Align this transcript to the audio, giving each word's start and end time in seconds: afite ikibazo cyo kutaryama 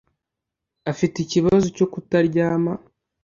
afite 0.91 1.15
ikibazo 1.21 1.65
cyo 1.77 1.85
kutaryama 1.91 2.73